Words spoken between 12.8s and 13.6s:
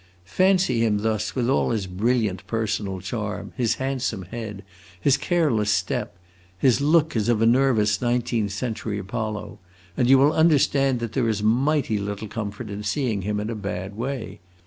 seeing him in a